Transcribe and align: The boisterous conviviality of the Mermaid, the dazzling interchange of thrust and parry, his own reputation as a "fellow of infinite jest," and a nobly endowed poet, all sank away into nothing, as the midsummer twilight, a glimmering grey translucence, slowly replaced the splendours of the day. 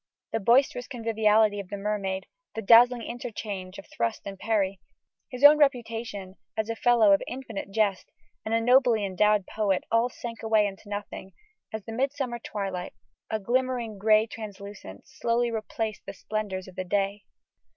The 0.31 0.39
boisterous 0.39 0.87
conviviality 0.87 1.59
of 1.59 1.69
the 1.69 1.77
Mermaid, 1.77 2.25
the 2.55 2.61
dazzling 2.63 3.03
interchange 3.03 3.77
of 3.77 3.85
thrust 3.85 4.23
and 4.25 4.39
parry, 4.39 4.81
his 5.29 5.43
own 5.43 5.59
reputation 5.59 6.37
as 6.57 6.71
a 6.71 6.75
"fellow 6.75 7.11
of 7.13 7.21
infinite 7.27 7.69
jest," 7.69 8.09
and 8.43 8.51
a 8.51 8.59
nobly 8.61 9.05
endowed 9.05 9.45
poet, 9.45 9.83
all 9.91 10.09
sank 10.09 10.41
away 10.41 10.65
into 10.65 10.89
nothing, 10.89 11.33
as 11.71 11.85
the 11.85 11.91
midsummer 11.91 12.39
twilight, 12.39 12.93
a 13.29 13.39
glimmering 13.39 13.99
grey 13.99 14.25
translucence, 14.25 15.07
slowly 15.21 15.51
replaced 15.51 16.07
the 16.07 16.13
splendours 16.15 16.67
of 16.67 16.75
the 16.75 16.83
day. 16.83 17.25